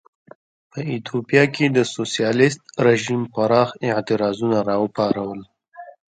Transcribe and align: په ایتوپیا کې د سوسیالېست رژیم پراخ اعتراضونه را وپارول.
په 0.71 0.79
ایتوپیا 0.89 1.43
کې 1.55 1.65
د 1.71 1.77
سوسیالېست 1.93 2.61
رژیم 2.87 3.21
پراخ 3.33 3.69
اعتراضونه 3.87 4.57
را 4.67 4.75
وپارول. 4.83 5.41